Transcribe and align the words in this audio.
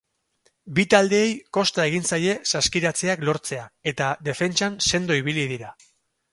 Bi 0.77 0.85
taldeei 0.93 1.27
kosta 1.57 1.85
egin 1.91 2.07
zaie 2.13 2.33
saskiratzeak 2.53 3.27
lortzea, 3.31 3.69
eta 3.95 4.11
defentsan 4.31 4.83
sendo 4.91 5.23
ibili 5.23 5.49
dira. 5.57 5.75